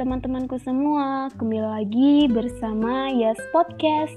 teman-temanku 0.00 0.56
semua, 0.64 1.28
kembali 1.36 1.60
lagi 1.60 2.24
bersama 2.32 3.12
Yas 3.12 3.36
Podcast. 3.52 4.16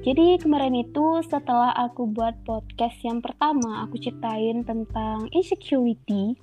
Jadi 0.00 0.40
kemarin 0.40 0.72
itu 0.72 1.20
setelah 1.28 1.76
aku 1.76 2.08
buat 2.08 2.40
podcast 2.48 2.96
yang 3.04 3.20
pertama, 3.20 3.84
aku 3.84 4.00
ceritain 4.00 4.64
tentang 4.64 5.28
insecurity. 5.36 6.40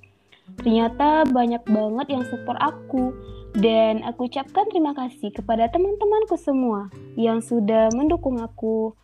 Ternyata 0.62 1.26
banyak 1.26 1.66
banget 1.66 2.06
yang 2.06 2.22
support 2.30 2.54
aku 2.62 3.10
dan 3.58 4.06
aku 4.06 4.30
ucapkan 4.30 4.70
terima 4.70 4.94
kasih 4.94 5.34
kepada 5.34 5.66
teman-temanku 5.74 6.38
semua 6.38 6.86
yang 7.18 7.42
sudah 7.42 7.90
mendukung 7.98 8.38
aku. 8.38 8.94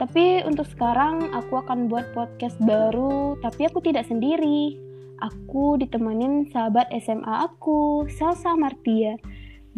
Tapi 0.00 0.40
untuk 0.48 0.64
sekarang 0.72 1.36
aku 1.36 1.60
akan 1.60 1.92
buat 1.92 2.16
podcast 2.16 2.56
baru, 2.64 3.36
tapi 3.44 3.68
aku 3.68 3.84
tidak 3.84 4.08
sendiri 4.08 4.91
aku 5.22 5.78
ditemenin 5.78 6.50
sahabat 6.50 6.90
SMA 6.98 7.46
aku, 7.46 8.10
Salsa 8.10 8.58
Martia. 8.58 9.14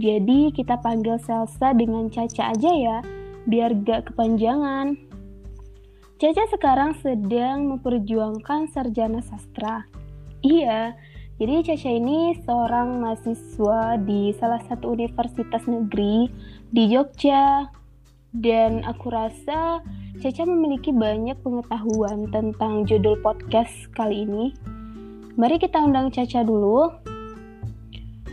Jadi 0.00 0.50
kita 0.56 0.80
panggil 0.80 1.20
Salsa 1.20 1.76
dengan 1.76 2.08
Caca 2.08 2.56
aja 2.56 2.72
ya, 2.72 2.98
biar 3.44 3.76
gak 3.84 4.10
kepanjangan. 4.10 4.96
Caca 6.16 6.44
sekarang 6.48 6.96
sedang 7.04 7.68
memperjuangkan 7.68 8.72
sarjana 8.72 9.20
sastra. 9.20 9.84
Iya, 10.40 10.96
jadi 11.34 11.66
Caca 11.66 11.90
ini 11.90 12.38
seorang 12.46 13.02
mahasiswa 13.02 13.98
di 13.98 14.30
salah 14.38 14.62
satu 14.70 14.94
universitas 14.94 15.66
negeri 15.66 16.30
di 16.70 16.90
Jogja. 16.90 17.66
Dan 18.34 18.82
aku 18.82 19.14
rasa 19.14 19.82
Caca 20.18 20.42
memiliki 20.46 20.94
banyak 20.94 21.38
pengetahuan 21.42 22.30
tentang 22.30 22.86
judul 22.86 23.18
podcast 23.22 23.74
kali 23.98 24.26
ini. 24.26 24.73
Mari 25.34 25.58
kita 25.58 25.82
undang 25.82 26.14
Caca 26.14 26.46
dulu. 26.46 26.94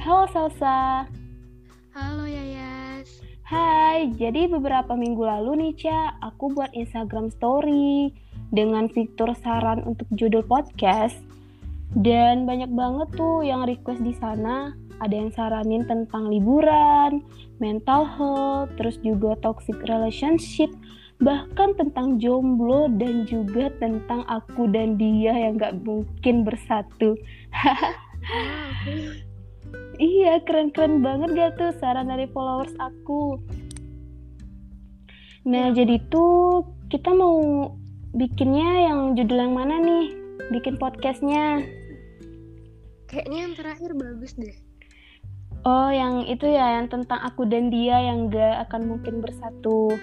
Halo 0.05 0.29
Salsa. 0.29 1.09
Halo 1.97 2.29
Yayas. 2.29 3.25
Hai, 3.41 4.13
jadi 4.21 4.45
beberapa 4.45 4.93
minggu 4.93 5.25
lalu 5.25 5.65
nih 5.65 5.73
Ca, 5.81 6.21
aku 6.21 6.53
buat 6.53 6.69
Instagram 6.77 7.33
story 7.33 8.13
dengan 8.53 8.85
fitur 8.85 9.33
saran 9.41 9.81
untuk 9.81 10.05
judul 10.13 10.45
podcast. 10.45 11.17
Dan 11.97 12.45
banyak 12.45 12.69
banget 12.69 13.17
tuh 13.17 13.41
yang 13.41 13.65
request 13.65 14.05
di 14.05 14.13
sana. 14.21 14.77
Ada 15.01 15.25
yang 15.25 15.33
saranin 15.33 15.89
tentang 15.89 16.29
liburan, 16.29 17.25
mental 17.57 18.05
health, 18.05 18.77
terus 18.77 19.01
juga 19.01 19.33
toxic 19.41 19.81
relationship, 19.89 20.69
bahkan 21.21 21.77
tentang 21.77 22.17
jomblo 22.17 22.89
dan 22.97 23.29
juga 23.29 23.69
tentang 23.77 24.25
aku 24.25 24.65
dan 24.73 24.97
dia 24.97 25.37
yang 25.37 25.61
gak 25.61 25.77
mungkin 25.85 26.41
bersatu. 26.41 27.13
iya, 30.01 30.41
keren-keren 30.41 31.05
banget 31.05 31.29
gak 31.37 31.51
tuh 31.61 31.71
saran 31.77 32.09
dari 32.09 32.25
followers 32.33 32.73
aku. 32.81 33.37
Nah, 35.45 35.69
ya. 35.69 35.85
jadi 35.85 36.01
tuh 36.09 36.65
kita 36.89 37.13
mau 37.13 37.69
bikinnya 38.17 38.89
yang 38.89 39.13
judul 39.13 39.45
yang 39.45 39.53
mana 39.53 39.77
nih? 39.77 40.17
Bikin 40.49 40.81
podcastnya. 40.81 41.61
Kayaknya 43.05 43.37
yang 43.45 43.53
terakhir 43.53 43.93
bagus 43.93 44.33
deh. 44.33 44.57
Oh, 45.61 45.93
yang 45.93 46.25
itu 46.25 46.49
ya, 46.49 46.81
yang 46.81 46.89
tentang 46.89 47.21
aku 47.21 47.45
dan 47.45 47.69
dia 47.69 48.09
yang 48.09 48.33
gak 48.33 48.65
akan 48.65 48.97
mungkin 48.97 49.21
bersatu. 49.21 49.93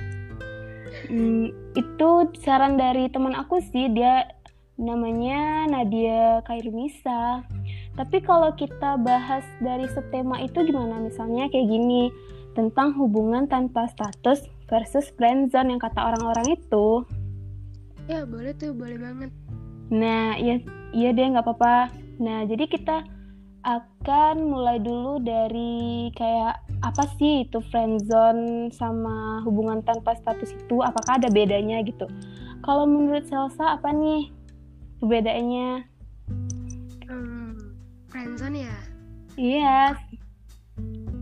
Hmm, 1.09 1.48
itu 1.73 2.09
saran 2.45 2.77
dari 2.77 3.09
teman 3.09 3.33
aku 3.33 3.64
sih, 3.73 3.89
dia 3.89 4.28
namanya 4.78 5.67
Nadia 5.67 6.45
Kairunisa. 6.45 7.42
Tapi 7.97 8.23
kalau 8.23 8.53
kita 8.55 9.01
bahas 9.01 9.42
dari 9.59 9.89
subtema 9.91 10.39
itu 10.45 10.62
gimana? 10.62 11.02
Misalnya 11.02 11.51
kayak 11.51 11.67
gini, 11.67 12.13
tentang 12.52 12.95
hubungan 12.95 13.48
tanpa 13.48 13.89
status 13.91 14.47
versus 14.68 15.08
friendzone 15.17 15.74
yang 15.74 15.80
kata 15.83 16.13
orang-orang 16.13 16.61
itu. 16.61 17.02
Ya, 18.05 18.29
boleh 18.29 18.52
tuh, 18.55 18.77
boleh 18.77 19.01
banget. 19.01 19.30
Nah, 19.89 20.36
iya 20.36 20.61
iya 20.92 21.11
deh 21.17 21.24
nggak 21.24 21.45
apa-apa. 21.45 21.89
Nah, 22.20 22.45
jadi 22.45 22.68
kita 22.68 23.05
akan 23.64 24.36
mulai 24.45 24.79
dulu 24.79 25.18
dari 25.24 26.13
kayak 26.14 26.67
apa 26.83 27.11
sih 27.18 27.42
itu 27.42 27.58
friendzone 27.70 28.70
sama 28.70 29.42
hubungan 29.42 29.83
tanpa 29.83 30.14
status 30.14 30.55
itu? 30.55 30.78
Apakah 30.78 31.18
ada 31.18 31.27
bedanya 31.30 31.83
gitu? 31.83 32.06
Kalau 32.62 32.86
menurut 32.86 33.27
Selsa 33.27 33.78
apa 33.78 33.90
nih 33.90 34.30
perbedaannya 35.02 35.70
hmm, 37.06 37.50
friendzone 38.11 38.58
ya? 38.67 38.78
Iya 39.38 39.94
yes. 39.94 39.98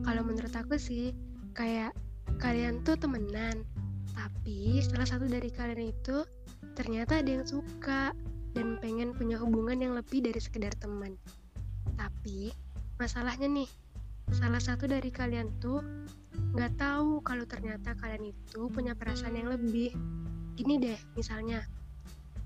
kalau 0.05 0.25
menurut 0.25 0.53
aku 0.57 0.81
sih 0.81 1.13
kayak 1.53 1.93
kalian 2.41 2.81
tuh 2.85 2.97
temenan 2.97 3.65
tapi 4.17 4.81
salah 4.81 5.05
satu 5.09 5.29
dari 5.29 5.53
kalian 5.53 5.93
itu 5.93 6.25
ternyata 6.77 7.21
ada 7.21 7.41
yang 7.41 7.47
suka 7.49 8.13
dan 8.57 8.81
pengen 8.81 9.13
punya 9.13 9.37
hubungan 9.37 9.77
yang 9.77 9.93
lebih 9.93 10.25
dari 10.25 10.41
sekedar 10.41 10.73
teman. 10.81 11.17
Tapi 12.01 12.53
masalahnya 12.97 13.49
nih 13.49 13.69
salah 14.35 14.59
satu 14.59 14.91
dari 14.91 15.11
kalian 15.13 15.55
tuh 15.63 15.85
nggak 16.57 16.81
tahu 16.81 17.21
kalau 17.21 17.45
ternyata 17.45 17.93
kalian 18.01 18.33
itu 18.33 18.67
punya 18.73 18.97
perasaan 18.97 19.37
yang 19.37 19.53
lebih. 19.53 19.93
Gini 20.57 20.81
deh, 20.81 20.97
misalnya 21.15 21.61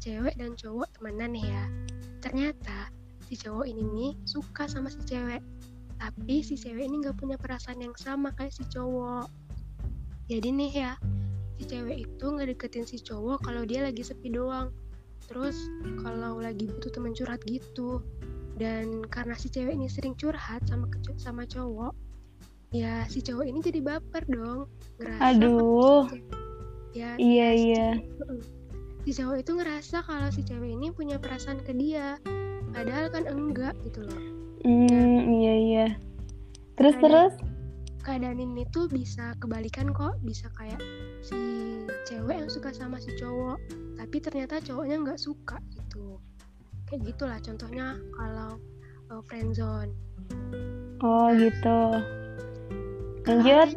cewek 0.02 0.34
dan 0.34 0.58
cowok 0.58 0.90
temenan 0.98 1.38
ya. 1.38 1.64
Ternyata 2.18 2.90
si 3.24 3.38
cowok 3.38 3.70
ini 3.70 3.84
nih 3.86 4.12
suka 4.26 4.66
sama 4.66 4.90
si 4.90 4.98
cewek, 5.06 5.38
tapi 6.02 6.42
si 6.42 6.58
cewek 6.58 6.90
ini 6.90 7.06
nggak 7.06 7.16
punya 7.20 7.38
perasaan 7.38 7.78
yang 7.78 7.94
sama 7.94 8.34
kayak 8.34 8.50
si 8.50 8.66
cowok. 8.66 9.30
Jadi 10.26 10.48
nih 10.50 10.72
ya, 10.74 10.92
si 11.60 11.70
cewek 11.70 12.08
itu 12.08 12.24
nggak 12.26 12.50
deketin 12.56 12.86
si 12.88 12.98
cowok 12.98 13.46
kalau 13.46 13.62
dia 13.62 13.86
lagi 13.86 14.02
sepi 14.02 14.34
doang. 14.34 14.74
Terus 15.30 15.54
kalau 16.02 16.42
lagi 16.42 16.66
butuh 16.66 16.90
teman 16.90 17.14
curhat 17.14 17.38
gitu, 17.46 18.02
dan 18.60 19.00
karena 19.08 19.32
si 19.40 19.48
cewek 19.48 19.72
ini 19.72 19.88
sering 19.88 20.12
curhat 20.20 20.60
sama 20.68 20.84
sama 21.16 21.48
cowok 21.48 21.96
ya 22.76 23.08
si 23.08 23.24
cowok 23.24 23.48
ini 23.48 23.58
jadi 23.64 23.80
baper 23.80 24.28
dong 24.28 24.68
ngerasa 25.00 25.22
aduh. 25.32 26.04
ya 26.92 27.16
iya 27.16 27.48
iya. 27.56 27.88
si 29.08 29.16
cowok 29.16 29.40
itu 29.40 29.52
ngerasa 29.56 30.04
kalau 30.04 30.28
si 30.28 30.44
cewek 30.44 30.76
ini 30.76 30.92
punya 30.92 31.16
perasaan 31.16 31.64
ke 31.64 31.72
dia 31.72 32.20
padahal 32.70 33.10
kan 33.10 33.26
enggak 33.26 33.74
gitu 33.82 34.06
loh. 34.06 34.22
Hmm 34.62 35.40
iya 35.40 35.54
iya. 35.56 35.86
Terus 36.78 36.94
keadaan, 37.00 37.32
terus? 37.32 37.34
keadaan 38.04 38.38
ini 38.38 38.62
tuh 38.70 38.86
bisa 38.86 39.34
kebalikan 39.40 39.90
kok 39.90 40.20
bisa 40.22 40.46
kayak 40.54 40.78
si 41.24 41.36
cewek 42.06 42.44
yang 42.44 42.50
suka 42.52 42.70
sama 42.70 43.00
si 43.00 43.12
cowok 43.16 43.58
tapi 43.96 44.16
ternyata 44.20 44.62
cowoknya 44.62 44.96
nggak 45.04 45.20
suka 45.20 45.60
gitu 45.72 46.20
kayak 46.90 47.06
gitulah 47.06 47.38
contohnya 47.38 47.86
kalau 48.18 48.58
uh, 49.14 49.22
friendzone 49.30 49.94
oh 51.00 51.32
gitu. 51.38 51.80
lanjut. 53.24 53.68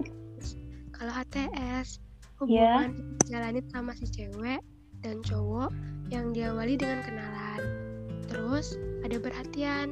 Kalau 0.96 1.14
HTS 1.20 2.00
hubungan 2.40 2.96
yeah. 2.96 3.28
jalani 3.28 3.62
sama 3.72 3.92
si 3.96 4.08
cewek 4.08 4.64
dan 5.04 5.20
cowok 5.24 5.72
yang 6.12 6.32
diawali 6.32 6.80
dengan 6.80 7.04
kenalan. 7.04 7.62
Terus 8.28 8.80
ada 9.04 9.20
perhatian 9.20 9.92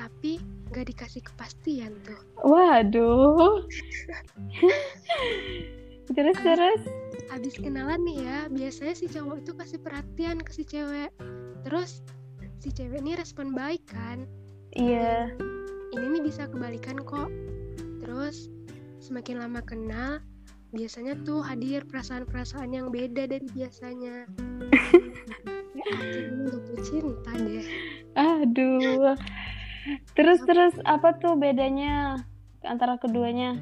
tapi 0.00 0.40
nggak 0.72 0.88
dikasih 0.88 1.20
kepastian 1.24 1.92
tuh. 2.04 2.20
Waduh. 2.44 3.60
Terus 6.08 6.36
abis, 6.40 6.44
terus? 6.56 6.82
abis 7.28 7.54
kenalan 7.60 8.00
nih 8.00 8.24
ya 8.24 8.38
biasanya 8.48 8.96
si 8.96 9.12
cowok 9.12 9.44
itu 9.44 9.52
kasih 9.52 9.78
perhatian 9.84 10.40
ke 10.40 10.50
si 10.56 10.64
cewek. 10.64 11.12
Terus 11.68 12.00
si 12.58 12.74
cewek 12.74 12.98
ini 12.98 13.14
respon 13.14 13.54
baik 13.54 13.86
kan? 13.86 14.26
Iya. 14.74 15.30
Ini 15.94 16.04
nih 16.18 16.22
bisa 16.26 16.50
kebalikan 16.50 16.98
kok. 17.06 17.30
Terus 18.02 18.50
semakin 18.98 19.38
lama 19.38 19.62
kenal 19.62 20.18
biasanya 20.74 21.16
tuh 21.22 21.40
hadir 21.40 21.86
perasaan-perasaan 21.86 22.74
yang 22.74 22.90
beda 22.90 23.30
dari 23.30 23.46
biasanya. 23.54 24.26
Akhirnya 25.88 26.44
jatuh 26.50 26.78
cinta 26.82 27.32
deh. 27.38 27.64
Aduh. 28.18 29.14
Terus 30.18 30.42
terus 30.44 30.74
apa 30.84 31.16
tuh 31.16 31.38
bedanya 31.38 32.20
antara 32.66 32.98
keduanya? 32.98 33.54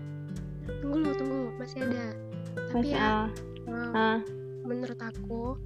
Tunggu 0.80 1.04
lu 1.04 1.12
tunggu. 1.14 1.52
Masih 1.60 1.84
ada. 1.84 2.16
Tapi 2.72 2.90
masih, 2.90 2.96
ya 2.96 3.28
uh, 3.68 3.92
uh. 3.94 4.18
menurut 4.64 4.98
aku 4.98 5.60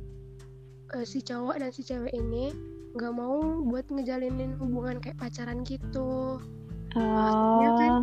uh, 0.92 1.04
si 1.06 1.22
cowok 1.22 1.56
dan 1.62 1.70
si 1.70 1.86
cewek 1.86 2.12
ini 2.12 2.52
nggak 2.94 3.12
mau 3.14 3.62
buat 3.66 3.86
ngejalinin 3.90 4.58
hubungan 4.58 4.98
kayak 4.98 5.18
pacaran 5.20 5.62
gitu. 5.66 6.40
Oh. 6.98 6.98
akhirnya 6.98 7.70
kan 7.78 7.94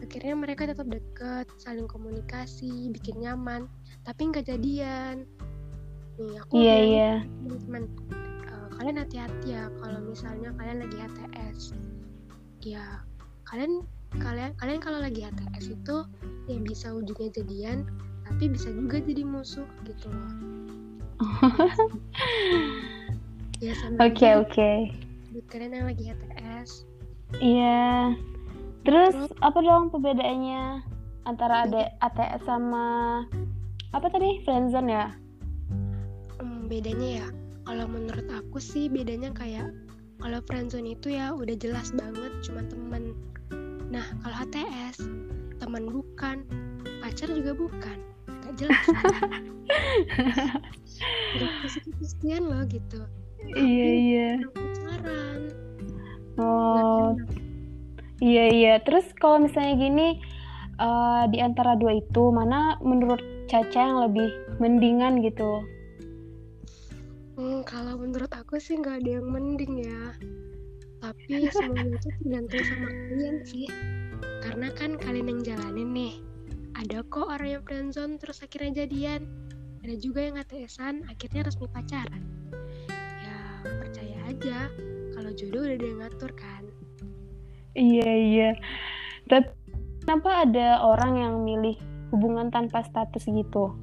akhirnya 0.00 0.32
mereka 0.32 0.62
tetap 0.64 0.88
deket 0.88 1.46
saling 1.60 1.84
komunikasi 1.84 2.88
bikin 2.88 3.20
nyaman 3.20 3.68
tapi 4.08 4.32
nggak 4.32 4.48
jadian. 4.48 5.28
Nih 6.16 6.40
aku 6.40 6.52
iya 6.56 6.68
yeah, 6.68 6.80
iya. 6.80 7.12
Teman 7.68 7.84
uh, 8.48 8.68
kalian 8.80 8.96
hati-hati 8.96 9.52
ya 9.52 9.68
kalau 9.80 10.00
misalnya 10.00 10.56
kalian 10.56 10.88
lagi 10.88 10.96
HTS 10.96 11.76
ya 12.60 13.00
kalian 13.48 13.84
kalian 14.20 14.52
kalian 14.60 14.80
kalau 14.84 15.00
lagi 15.00 15.24
HTS 15.24 15.72
itu 15.72 15.96
ya 16.48 16.56
bisa 16.60 16.92
ujungnya 16.92 17.30
jadian 17.32 17.88
tapi 18.28 18.52
bisa 18.52 18.68
juga 18.70 19.00
jadi 19.00 19.24
musuh 19.24 19.66
gitu 19.88 20.06
loh 20.12 20.32
ya 23.60 23.72
sama 23.76 23.96
Oke 24.08 24.24
aja. 24.26 24.40
oke. 24.40 24.70
buat 25.30 25.46
kalian 25.46 25.72
yang 25.76 25.86
lagi 25.86 26.04
HTS 26.10 26.70
Iya. 27.38 28.18
Terus 28.82 29.14
apa 29.38 29.58
dong 29.62 29.94
perbedaannya 29.94 30.82
antara 31.28 31.68
ada 31.68 31.94
ATS 32.02 32.42
sama 32.42 33.22
apa 33.94 34.06
tadi? 34.10 34.42
Friendzone 34.42 34.90
ya? 34.90 35.14
Hmm, 36.42 36.66
bedanya 36.66 37.22
ya 37.22 37.26
kalau 37.68 37.86
menurut 37.86 38.26
aku 38.34 38.58
sih 38.58 38.90
bedanya 38.90 39.30
kayak 39.30 39.70
kalau 40.18 40.42
friendzone 40.48 40.90
itu 40.90 41.14
ya 41.14 41.30
udah 41.30 41.54
jelas 41.54 41.94
banget 41.94 42.32
cuma 42.42 42.66
temen. 42.66 43.14
Nah 43.92 44.02
kalau 44.26 44.36
HTS 44.42 45.06
teman 45.62 45.86
bukan 45.86 46.42
pacar 46.98 47.30
juga 47.30 47.54
bukan. 47.54 47.98
Gak 48.26 48.54
jelas 48.58 48.84
udah 51.38 51.48
kesian 52.02 52.42
loh 52.50 52.66
gitu 52.66 53.06
Iya 53.56 53.88
iya. 53.88 54.30
Pacaran 54.52 55.40
Oh 56.40 57.16
iya 58.20 58.44
iya. 58.52 58.74
Terus 58.84 59.08
kalau 59.16 59.42
misalnya 59.44 59.74
gini 59.76 60.08
eh, 60.80 61.24
di 61.32 61.38
antara 61.40 61.76
dua 61.76 61.98
itu 62.00 62.32
mana 62.32 62.80
menurut 62.80 63.20
Caca 63.50 63.82
yang 63.82 63.98
lebih 64.06 64.30
mendingan 64.62 65.26
gitu? 65.26 65.66
Hmm, 67.34 67.66
kalau 67.66 67.98
menurut 67.98 68.30
aku 68.30 68.62
sih 68.62 68.78
nggak 68.78 69.02
ada 69.02 69.10
yang 69.18 69.26
mending 69.26 69.82
ya. 69.82 70.02
Tapi 71.02 71.48
semuanya 71.56 71.98
itu 71.98 72.08
tergantung 72.22 72.62
sama 72.62 72.88
kalian 73.10 73.36
sih. 73.42 73.66
Karena 74.44 74.68
kan 74.76 74.94
kalian 75.00 75.26
yang 75.26 75.40
jalanin 75.42 75.90
nih. 75.90 76.14
Ada 76.78 77.02
kok 77.10 77.26
orang 77.26 77.58
yang 77.58 77.62
friendzone 77.66 78.22
terus 78.22 78.38
akhirnya 78.44 78.86
jadian. 78.86 79.26
Ada 79.82 79.98
juga 79.98 80.20
yang 80.30 80.36
ATS-an 80.38 81.08
akhirnya 81.10 81.48
resmi 81.48 81.66
pacaran. 81.72 82.39
Aja 84.30 84.70
kalau 85.10 85.30
jodoh 85.34 85.66
udah 85.66 85.74
ada 85.74 85.86
yang 85.90 85.98
ngatur 86.06 86.30
kan. 86.38 86.62
Iya 87.74 88.10
iya. 88.14 88.50
Tapi 89.26 89.50
kenapa 90.06 90.46
ada 90.46 90.86
orang 90.86 91.18
yang 91.18 91.34
milih 91.42 91.74
hubungan 92.14 92.46
tanpa 92.54 92.86
status 92.86 93.26
gitu? 93.26 93.74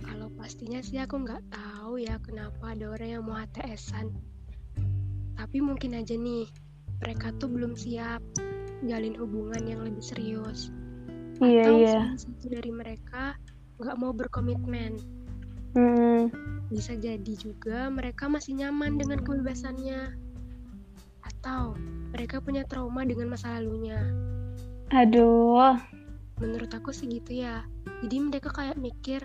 Kalau 0.00 0.32
pastinya 0.40 0.80
sih 0.80 0.96
aku 0.96 1.20
nggak 1.20 1.52
tahu 1.52 2.00
ya 2.00 2.16
kenapa 2.24 2.72
ada 2.72 2.96
orang 2.96 3.20
yang 3.20 3.22
mau 3.28 3.36
HTS-an. 3.36 4.08
Tapi 5.36 5.60
mungkin 5.60 5.92
aja 5.92 6.16
nih, 6.16 6.48
mereka 7.04 7.36
tuh 7.36 7.52
belum 7.52 7.76
siap 7.76 8.24
jalin 8.88 9.16
hubungan 9.20 9.68
yang 9.68 9.84
lebih 9.84 10.00
serius. 10.00 10.72
Iya 11.44 11.68
Atau 11.68 11.76
iya. 11.84 11.92
salah 11.92 12.20
satu 12.24 12.46
dari 12.48 12.72
mereka 12.72 13.36
nggak 13.76 13.96
mau 14.00 14.16
berkomitmen. 14.16 14.96
Hmm, 15.76 16.32
Bisa 16.72 16.96
jadi 16.96 17.32
juga 17.36 17.92
mereka 17.92 18.26
masih 18.32 18.56
nyaman 18.56 18.96
dengan 18.96 19.20
kebebasannya. 19.20 20.16
Atau 21.20 21.76
mereka 22.16 22.40
punya 22.40 22.64
trauma 22.64 23.04
dengan 23.04 23.36
masa 23.36 23.60
lalunya. 23.60 24.00
aduh. 24.88 25.76
Menurut 26.40 26.72
aku 26.72 26.96
sih 26.96 27.08
gitu 27.12 27.44
ya. 27.44 27.60
Jadi 28.00 28.16
mereka 28.24 28.48
kayak 28.52 28.80
mikir, 28.80 29.20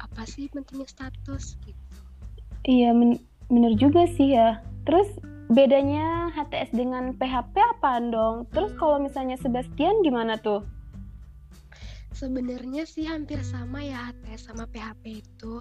apa 0.00 0.24
sih 0.24 0.48
pentingnya 0.48 0.88
status 0.88 1.60
gitu. 1.64 1.96
Iya 2.64 2.96
men- 2.96 3.20
bener 3.52 3.76
juga 3.76 4.08
sih 4.08 4.32
ya. 4.32 4.62
Terus 4.88 5.08
bedanya 5.52 6.32
HTS 6.32 6.72
dengan 6.72 7.12
PHP 7.18 7.52
apaan 7.76 8.08
dong? 8.08 8.48
Terus 8.54 8.72
kalau 8.80 8.96
misalnya 8.96 9.36
Sebastian 9.36 10.00
gimana 10.00 10.40
tuh? 10.40 10.64
Sebenarnya 12.22 12.86
sih 12.86 13.02
hampir 13.02 13.42
sama 13.42 13.82
ya 13.82 14.14
HTS 14.14 14.46
sama 14.46 14.70
PHP 14.70 15.26
itu. 15.26 15.58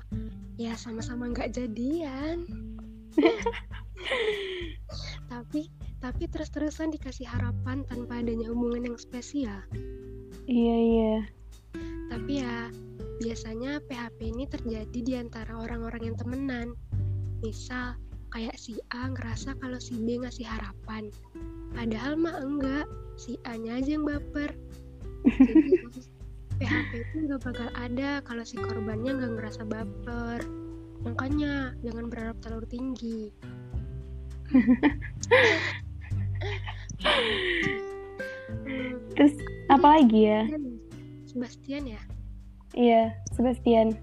Ya 0.62 0.78
sama-sama 0.78 1.34
nggak 1.34 1.58
jadian. 1.58 2.46
tapi 5.32 5.74
tapi 5.98 6.24
terus-terusan 6.30 6.94
dikasih 6.94 7.26
harapan 7.26 7.82
tanpa 7.90 8.22
adanya 8.22 8.54
hubungan 8.54 8.94
yang 8.94 8.98
spesial. 9.02 9.58
Iya 10.46 10.78
iya. 10.86 11.18
Tapi 12.14 12.46
ya 12.46 12.70
biasanya 13.26 13.82
PHP 13.90 14.20
ini 14.22 14.46
terjadi 14.46 15.00
di 15.02 15.14
antara 15.18 15.58
orang-orang 15.58 16.14
yang 16.14 16.18
temenan. 16.22 16.78
Misal 17.42 17.98
kayak 18.30 18.54
si 18.62 18.78
A 18.94 19.10
ngerasa 19.10 19.58
kalau 19.58 19.82
si 19.82 19.98
B 19.98 20.22
ngasih 20.22 20.46
harapan. 20.46 21.10
Padahal 21.74 22.22
mah 22.22 22.38
enggak, 22.38 22.86
si 23.18 23.42
A-nya 23.50 23.82
aja 23.82 23.98
yang 23.98 24.06
baper. 24.06 24.54
Jadi 25.26 25.90
PHP 26.62 26.94
itu 27.02 27.26
nggak 27.26 27.42
bakal 27.42 27.74
ada 27.74 28.22
kalau 28.22 28.46
si 28.46 28.54
korbannya 28.54 29.18
nggak 29.18 29.34
ngerasa 29.34 29.66
baper. 29.66 30.46
Makanya 31.02 31.74
jangan 31.82 32.06
berharap 32.14 32.38
terlalu 32.46 32.70
tinggi. 32.70 33.34
Terus 39.18 39.34
apa 39.74 39.88
lagi 39.98 40.30
ya? 40.30 40.46
Sebastian 41.26 41.98
ya? 41.98 42.02
Iya, 42.78 43.18
Sebastian. 43.34 43.98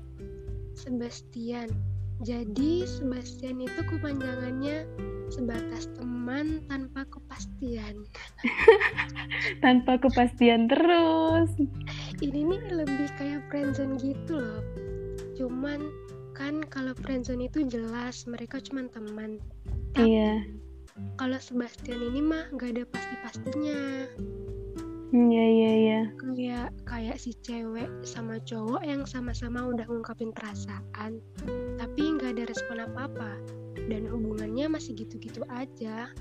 Sebastian. 0.75 1.71
Jadi 2.19 2.83
Sebastian 2.83 3.63
itu 3.63 3.81
kepanjangannya 3.87 4.91
sebatas 5.31 5.87
teman 5.95 6.65
tanpa 6.67 7.07
kepastian. 7.07 8.03
Tanpa 9.65 10.01
kepastian 10.01 10.67
terus. 10.67 11.53
Ini 12.19 12.41
nih 12.43 12.63
lebih 12.75 13.09
kayak 13.15 13.47
friendzone 13.53 14.01
gitu 14.03 14.41
loh. 14.41 14.63
Cuman 15.39 15.79
kan 16.35 16.65
kalau 16.67 16.97
friendzone 16.99 17.47
itu 17.47 17.63
jelas 17.71 18.27
mereka 18.27 18.59
cuma 18.67 18.89
teman. 18.91 19.39
Tapi 19.95 20.11
Iya. 20.11 20.33
kalau 21.15 21.39
Sebastian 21.39 22.03
ini 22.03 22.21
mah 22.25 22.51
gak 22.59 22.75
ada 22.75 22.85
pasti-pastinya. 22.91 24.11
Iya 25.09 25.45
iya 25.49 25.73
iya. 25.73 26.01
Kayak 26.21 26.69
kayak 26.85 27.17
si 27.17 27.33
cewek 27.41 27.89
sama 28.05 28.37
cowok 28.45 28.85
yang 28.85 29.09
sama-sama 29.09 29.65
udah 29.65 29.89
ngungkapin 29.89 30.37
perasaan, 30.37 31.25
tapi 31.81 32.03
nggak 32.17 32.37
ada 32.37 32.45
respon 32.45 32.85
apa-apa 32.85 33.41
dan 33.89 34.05
hubungannya 34.05 34.69
masih 34.69 34.93
gitu-gitu 34.97 35.41
aja. 35.49 36.13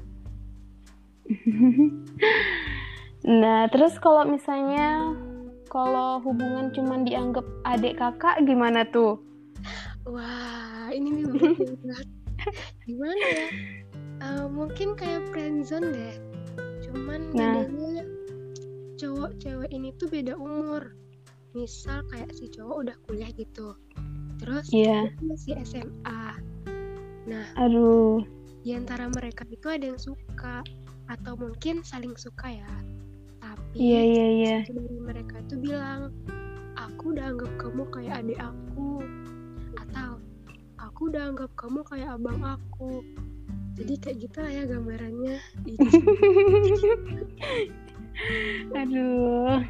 Nah, 3.28 3.68
terus 3.74 3.98
kalau 4.00 4.24
misalnya 4.24 5.12
kalau 5.68 6.24
hubungan 6.24 6.72
cuman 6.72 7.04
dianggap 7.04 7.44
adik 7.68 8.00
kakak 8.00 8.40
gimana 8.48 8.88
tuh? 8.88 9.20
Wah, 10.08 10.88
ini 10.96 11.12
nih 11.12 11.26
berat 11.28 11.60
banget. 11.60 12.08
Gimana 12.88 13.26
ya? 13.28 13.48
Eh, 14.24 14.46
mungkin 14.48 14.96
kayak 14.96 15.28
friendzone 15.34 15.92
deh. 15.92 16.16
Cuman 16.88 17.36
Nah. 17.36 17.68
bedanya 17.68 18.08
cowok 18.98 19.38
cewek 19.38 19.70
ini 19.70 19.94
tuh 19.96 20.10
beda 20.10 20.34
umur. 20.34 20.98
Misal 21.54 22.02
kayak 22.10 22.34
si 22.34 22.50
cowok 22.50 22.90
udah 22.90 22.96
kuliah 23.06 23.30
gitu. 23.38 23.78
Terus 24.42 24.66
dia 24.74 25.14
masih 25.22 25.54
SMA. 25.62 26.22
Nah, 27.30 27.46
Aduh. 27.62 28.26
di 28.66 28.74
antara 28.74 29.08
mereka 29.08 29.46
itu 29.48 29.70
ada 29.70 29.94
yang 29.94 30.02
suka 30.02 30.66
atau 31.08 31.34
mungkin 31.38 31.86
saling 31.86 32.18
suka 32.18 32.58
ya. 32.58 32.74
Tapi 33.42 33.78
iya. 33.80 34.66
satu 34.66 34.76
dari 34.76 34.98
mereka 34.98 35.36
tuh 35.46 35.62
bilang, 35.62 36.10
aku 36.76 37.14
udah 37.14 37.38
anggap 37.38 37.52
kamu 37.62 37.84
kayak 37.94 38.26
adik 38.26 38.40
aku 38.42 39.06
atau 39.78 40.18
aku 40.82 41.14
udah 41.14 41.24
anggap 41.34 41.52
kamu 41.54 41.86
kayak 41.86 42.18
abang 42.18 42.42
aku. 42.42 43.06
Jadi 43.78 43.94
kayak 44.02 44.18
gitu 44.26 44.38
lah 44.42 44.52
ya 44.52 44.64
gambarannya. 44.66 45.38
Aduh. 48.74 49.64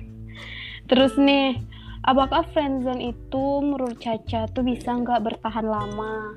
Terus 0.87 1.13
nih, 1.19 1.59
apakah 2.07 2.47
friendzone 2.55 3.11
itu 3.11 3.45
menurut 3.59 3.99
Caca 3.99 4.47
tuh 4.51 4.63
bisa 4.63 4.95
nggak 4.95 5.23
bertahan 5.27 5.67
lama? 5.67 6.31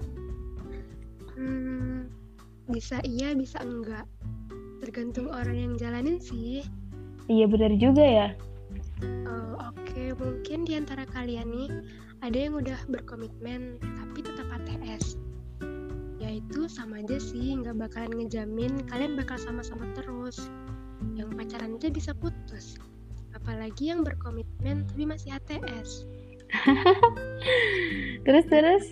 Hmm, 1.39 2.11
bisa 2.67 2.99
iya, 3.07 3.33
bisa 3.33 3.63
enggak. 3.63 4.05
Tergantung 4.83 5.31
orang 5.31 5.55
yang 5.55 5.73
jalanin 5.79 6.19
sih. 6.19 6.67
Iya 7.31 7.47
benar 7.47 7.73
juga 7.79 8.03
ya. 8.03 8.29
Eh, 9.07 9.55
Oke, 9.71 10.15
mungkin 10.19 10.67
di 10.67 10.75
antara 10.75 11.07
kalian 11.07 11.47
nih 11.51 11.71
ada 12.27 12.39
yang 12.39 12.59
udah 12.59 12.79
berkomitmen 12.91 13.79
tapi 13.79 14.19
tetap 14.27 14.51
ATS. 14.51 15.15
Yaitu 16.21 16.67
sama 16.67 17.01
aja 17.01 17.17
sih, 17.17 17.55
nggak 17.57 17.79
bakalan 17.79 18.19
ngejamin 18.19 18.83
kalian 18.91 19.15
bakal 19.15 19.39
sama-sama 19.39 19.87
terus. 19.95 20.51
Pacaran 21.51 21.83
aja 21.83 21.91
bisa 21.91 22.15
putus. 22.15 22.79
Apalagi 23.35 23.91
yang 23.91 24.07
berkomitmen 24.07 24.87
tapi 24.87 25.03
masih 25.03 25.35
ATS. 25.35 26.07
Terus 28.27 28.45
terus? 28.47 28.85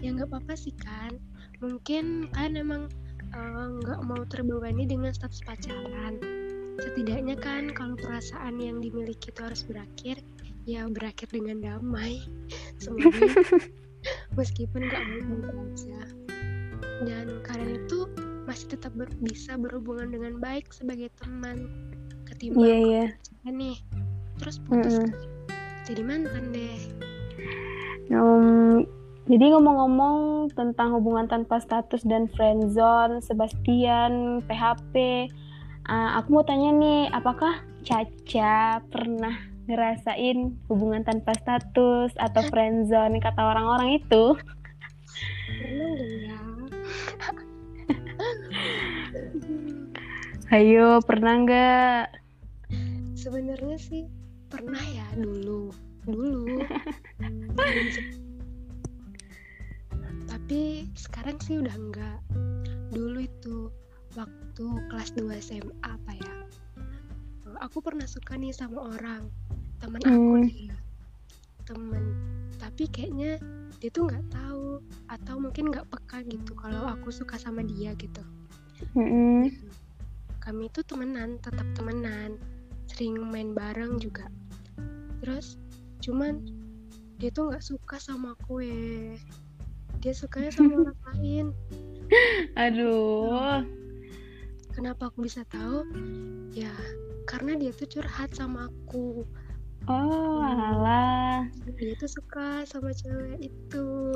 Ya 0.00 0.16
nggak 0.16 0.32
apa-apa 0.32 0.56
sih 0.56 0.72
kan. 0.80 1.20
Mungkin 1.60 2.32
kalian 2.32 2.56
emang 2.56 2.82
eh, 3.36 3.68
nggak 3.84 4.00
mau 4.08 4.24
terbebani 4.24 4.88
dengan 4.88 5.12
status 5.12 5.44
pacaran. 5.44 6.16
setidaknya 6.80 7.36
kan 7.36 7.68
kalau 7.76 7.92
perasaan 8.00 8.56
yang 8.56 8.80
dimiliki 8.80 9.28
itu 9.28 9.40
harus 9.44 9.60
berakhir 9.68 10.16
ya 10.64 10.88
berakhir 10.88 11.28
dengan 11.28 11.60
damai 11.60 12.24
semoga 12.80 13.12
meskipun 14.32 14.88
gak 14.88 15.04
baik-baik 15.04 15.52
aja 15.76 16.00
dan 17.04 17.26
kalian 17.44 17.84
itu 17.84 18.08
masih 18.48 18.72
tetap 18.72 18.96
ber 18.96 19.06
bisa 19.20 19.60
berhubungan 19.60 20.10
dengan 20.10 20.40
baik 20.40 20.72
sebagai 20.72 21.12
teman 21.20 21.89
ketimbang 22.40 22.64
Iya, 22.64 22.76
iya. 22.80 23.04
pacaran 23.12 23.54
nih 23.60 23.76
terus 24.40 24.56
putus 24.64 24.96
Mm-mm. 24.96 25.12
jadi 25.84 26.00
mantan 26.00 26.44
deh 26.56 26.80
Um, 28.10 28.90
jadi 29.30 29.54
ngomong-ngomong 29.54 30.50
tentang 30.58 30.98
hubungan 30.98 31.30
tanpa 31.30 31.62
status 31.62 32.02
dan 32.02 32.26
friendzone, 32.34 33.22
Sebastian, 33.22 34.42
PHP, 34.50 35.30
uh, 35.86 36.18
aku 36.18 36.28
mau 36.34 36.42
tanya 36.42 36.74
nih, 36.74 37.06
apakah 37.14 37.62
Caca 37.86 38.82
pernah 38.90 39.38
ngerasain 39.70 40.58
hubungan 40.66 41.06
tanpa 41.06 41.38
status 41.38 42.10
atau 42.18 42.42
friendzone 42.50 43.22
kata 43.22 43.38
orang-orang 43.38 44.02
itu? 44.02 44.34
Ya 45.70 46.34
Ayo, 50.50 50.98
pernah 51.06 51.46
nggak? 51.46 52.20
Sebenarnya 53.20 53.76
sih 53.76 54.08
pernah 54.48 54.80
ya 54.80 55.04
dulu. 55.12 55.68
Dulu. 56.08 56.64
Tapi 60.32 60.88
sekarang 60.96 61.36
sih 61.44 61.60
udah 61.60 61.76
enggak. 61.76 62.18
Dulu 62.88 63.20
itu 63.20 63.68
waktu 64.16 64.66
kelas 64.88 65.12
2 65.20 65.28
SMA 65.36 65.76
apa 65.84 66.12
ya? 66.16 66.34
Aku 67.60 67.84
pernah 67.84 68.08
suka 68.08 68.40
nih 68.40 68.56
sama 68.56 68.96
orang. 68.96 69.28
Teman 69.76 70.00
aku 70.00 70.32
Hmm. 70.40 70.48
nih 70.48 70.72
temen. 71.68 72.04
Tapi 72.56 72.88
kayaknya 72.88 73.36
dia 73.78 73.92
tuh 73.92 74.08
nggak 74.08 74.32
tahu 74.32 74.80
atau 75.12 75.34
mungkin 75.36 75.68
nggak 75.68 75.86
peka 75.92 76.24
gitu 76.24 76.56
kalau 76.56 76.88
aku 76.88 77.12
suka 77.12 77.36
sama 77.36 77.60
dia 77.60 77.92
gitu. 78.00 78.24
Mm-mm. 78.96 79.52
kami 80.40 80.72
itu 80.72 80.80
temenan 80.88 81.36
tetap 81.44 81.68
temenan 81.76 82.40
sering 83.00 83.32
main 83.32 83.56
bareng 83.56 83.96
juga. 83.96 84.28
Terus 85.24 85.56
cuman 86.04 86.44
dia 87.16 87.32
tuh 87.32 87.48
nggak 87.48 87.64
suka 87.64 87.96
sama 87.96 88.36
aku 88.36 88.60
ya 88.60 89.16
dia 90.04 90.12
sukanya 90.12 90.52
sama 90.52 90.84
orang 90.84 91.00
lain. 91.08 91.46
Aduh, 92.60 93.64
kenapa 94.76 95.08
aku 95.08 95.24
bisa 95.24 95.48
tahu? 95.48 95.88
Ya 96.52 96.68
karena 97.24 97.56
dia 97.56 97.72
tuh 97.72 97.88
curhat 97.88 98.36
sama 98.36 98.68
aku. 98.68 99.24
Oh 99.88 100.44
alah. 100.44 101.48
dia 101.80 101.96
tuh 101.96 102.12
suka 102.20 102.68
sama 102.68 102.92
cewek 102.92 103.48
itu. 103.48 104.12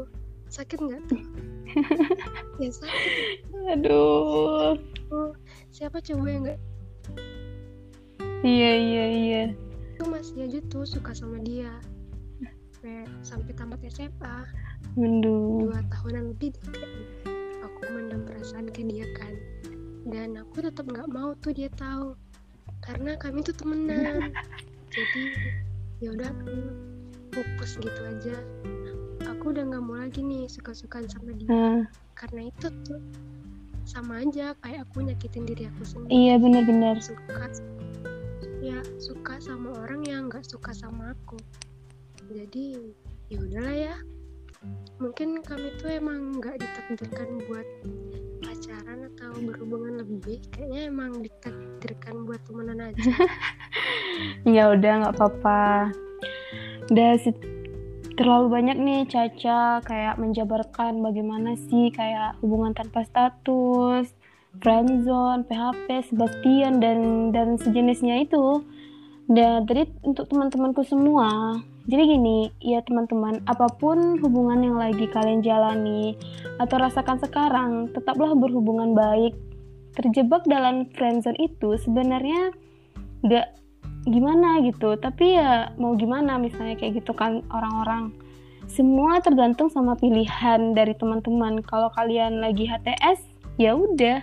Sakit 0.53 0.77
nggak 0.77 1.01
tuh? 1.09 1.25
Ya 2.61 2.69
sakit. 2.69 3.49
Aduh, 3.81 4.77
siapa 5.73 6.05
cowok 6.05 6.29
yang 6.29 6.45
nggak 6.45 6.61
iya 8.45 8.73
iya 8.77 9.05
iya. 9.09 9.43
tuh 9.97 10.11
masih 10.13 10.45
aja 10.45 10.61
tuh 10.69 10.85
suka 10.85 11.17
sama 11.17 11.41
dia. 11.41 11.73
Sampai 12.77 13.09
sampai 13.25 13.53
tamat 13.57 13.81
SMA 13.89 14.37
Aduh. 15.01 15.65
dua 15.65 15.81
tahunan 15.89 16.37
lebih 16.37 16.53
aku 17.65 17.81
mendam 17.89 18.29
perasaan 18.29 18.69
ke 18.69 18.85
dia 18.85 19.09
kan. 19.17 19.33
Dan 20.05 20.37
aku 20.37 20.61
tetap 20.61 20.85
nggak 20.85 21.09
mau 21.09 21.33
tuh 21.41 21.57
dia 21.57 21.73
tahu. 21.73 22.13
Karena 22.85 23.17
kami 23.17 23.41
tuh 23.41 23.57
temenan. 23.57 24.29
Jadi 24.93 25.23
ya 26.05 26.13
udah 26.13 26.29
aku 26.29 26.53
pupus 27.33 27.81
gitu 27.81 28.01
aja. 28.05 28.37
Aku 29.25 29.57
udah 29.57 29.65
nggak 29.65 29.83
mau 29.83 29.97
lagi 29.97 30.21
nih 30.21 30.45
suka-sukaan 30.53 31.09
sama 31.09 31.33
dia. 31.33 31.49
Nah, 31.49 31.81
karena 32.13 32.53
itu 32.53 32.69
tuh 32.85 33.01
sama 33.89 34.21
aja 34.21 34.53
kayak 34.61 34.85
aku 34.85 35.01
nyakitin 35.01 35.49
diri 35.49 35.65
aku 35.73 35.83
sendiri. 35.89 36.13
Iya 36.13 36.35
benar-benar. 36.37 37.01
suka 37.01 37.49
ya 38.65 38.81
suka 38.97 39.37
sama 39.45 39.77
orang 39.85 40.09
yang 40.09 40.33
nggak 40.33 40.49
suka 40.49 40.73
sama 40.73 41.13
aku. 41.13 41.37
Jadi 42.33 42.81
ya 43.29 43.39
udahlah 43.45 43.77
ya. 43.77 43.97
Mungkin 44.97 45.45
kami 45.45 45.77
tuh 45.77 45.93
emang 45.93 46.41
nggak 46.41 46.57
ditakdirkan 46.65 47.45
buat 47.45 47.69
pacaran 48.41 49.13
atau 49.13 49.37
berhubungan 49.45 50.01
lebih 50.01 50.41
kayaknya 50.49 50.89
emang 50.89 51.21
ditakdirkan 51.21 52.25
buat 52.25 52.41
temenan 52.49 52.93
aja. 52.93 53.05
Ya 54.47 54.71
udah 54.71 54.93
nggak 55.03 55.15
apa-apa. 55.19 55.91
Udah 56.87 57.19
terlalu 58.15 58.47
banyak 58.47 58.79
nih 58.79 59.03
Caca 59.11 59.83
kayak 59.83 60.23
menjabarkan 60.23 61.03
bagaimana 61.03 61.59
sih 61.59 61.91
kayak 61.91 62.39
hubungan 62.39 62.71
tanpa 62.71 63.03
status, 63.03 64.15
friendzone, 64.63 65.47
PHP, 65.49 66.13
Sebastian 66.13 66.79
dan 66.79 67.31
dan 67.35 67.57
sejenisnya 67.59 68.23
itu. 68.27 68.63
Dan 69.25 69.65
tadi 69.65 69.89
untuk 70.05 70.29
teman-temanku 70.29 70.85
semua. 70.85 71.59
Jadi 71.89 72.17
gini, 72.17 72.49
ya 72.61 72.81
teman-teman, 72.85 73.45
apa 73.45 73.69
pun 73.77 74.21
hubungan 74.21 74.61
yang 74.61 74.77
lagi 74.77 75.05
kalian 75.09 75.45
jalani 75.45 76.17
atau 76.57 76.81
rasakan 76.81 77.21
sekarang, 77.21 77.93
tetaplah 77.93 78.33
berhubungan 78.37 78.93
baik. 78.97 79.37
Terjebak 79.97 80.45
dalam 80.49 80.89
friendzone 80.93 81.41
itu 81.41 81.77
sebenarnya 81.81 82.53
nggak 83.25 83.49
gimana 84.05 84.61
gitu 84.61 85.01
tapi 85.01 85.41
ya 85.41 85.73
mau 85.81 85.97
gimana 85.97 86.37
misalnya 86.37 86.77
kayak 86.77 87.01
gitu 87.01 87.17
kan 87.17 87.41
orang-orang 87.49 88.13
semua 88.69 89.21
tergantung 89.25 89.73
sama 89.73 89.97
pilihan 89.97 90.77
dari 90.77 90.93
teman-teman 90.93 91.65
kalau 91.65 91.89
kalian 91.97 92.41
lagi 92.45 92.69
HTS 92.69 93.25
ya 93.57 93.73
udah 93.73 94.21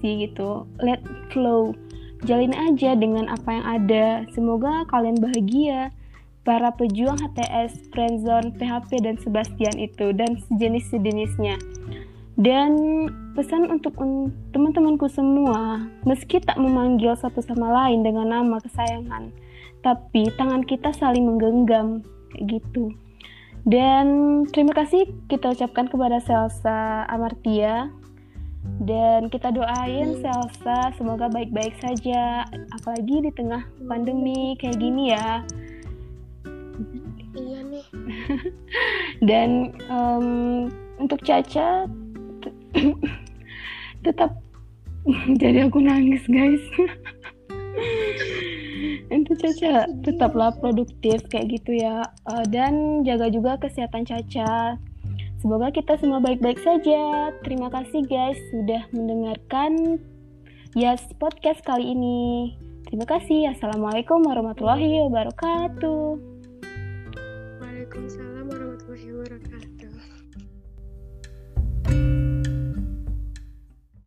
sih 0.00 0.28
gitu. 0.28 0.68
Let 0.80 1.00
flow. 1.32 1.76
Jalin 2.24 2.56
aja 2.56 2.96
dengan 2.96 3.28
apa 3.28 3.48
yang 3.52 3.66
ada. 3.66 4.06
Semoga 4.32 4.88
kalian 4.88 5.20
bahagia. 5.20 5.92
Para 6.44 6.76
pejuang 6.76 7.16
HTS, 7.16 7.88
friendzone, 7.88 8.52
PHP 8.60 9.00
dan 9.00 9.16
Sebastian 9.16 9.80
itu 9.80 10.12
dan 10.12 10.36
sejenis-sejenisnya. 10.44 11.56
Dan 12.34 12.70
pesan 13.32 13.70
untuk 13.70 13.94
un- 14.02 14.34
teman-temanku 14.50 15.06
semua, 15.06 15.86
meski 16.02 16.42
tak 16.42 16.58
memanggil 16.58 17.14
satu 17.14 17.38
sama 17.40 17.70
lain 17.70 18.02
dengan 18.02 18.26
nama 18.26 18.58
kesayangan, 18.58 19.30
tapi 19.86 20.34
tangan 20.34 20.66
kita 20.66 20.90
saling 20.98 21.22
menggenggam, 21.22 22.02
gitu. 22.42 22.90
Dan 23.62 24.42
terima 24.50 24.74
kasih 24.74 25.08
kita 25.30 25.54
ucapkan 25.54 25.86
kepada 25.88 26.18
Selsa 26.20 27.06
Amartia. 27.08 27.88
Dan 28.84 29.32
kita 29.32 29.48
doain 29.54 30.20
Selsa 30.20 30.92
semoga 30.98 31.30
baik-baik 31.32 31.72
saja, 31.80 32.44
apalagi 32.74 33.24
di 33.24 33.30
tengah 33.32 33.64
pandemi 33.88 34.58
kayak 34.60 34.76
gini 34.76 35.14
ya. 35.14 35.40
iya 37.34 37.60
nih. 37.64 37.84
Dan 39.28 39.72
em, 39.88 40.26
untuk 41.00 41.22
Caca 41.24 41.88
tetap 44.04 44.30
jadi 45.40 45.68
aku 45.68 45.80
nangis 45.80 46.24
guys. 46.28 46.64
Itu 49.14 49.32
Caca 49.36 49.88
tetaplah 50.02 50.52
produktif 50.58 51.24
kayak 51.28 51.60
gitu 51.60 51.76
ya. 51.76 52.04
Eh, 52.32 52.44
dan 52.48 53.04
jaga 53.04 53.28
juga 53.28 53.60
kesehatan 53.60 54.04
Caca 54.08 54.78
semoga 55.44 55.68
kita 55.68 56.00
semua 56.00 56.24
baik-baik 56.24 56.56
saja. 56.64 57.28
Terima 57.44 57.68
kasih 57.68 58.00
guys 58.08 58.40
sudah 58.48 58.88
mendengarkan 58.96 60.00
Yas 60.72 61.04
podcast 61.20 61.60
kali 61.68 61.92
ini. 61.92 62.56
Terima 62.88 63.04
kasih. 63.04 63.52
Assalamualaikum 63.52 64.24
warahmatullahi 64.24 65.04
wabarakatuh. 65.04 66.16
Waalaikumsalam 67.60 68.23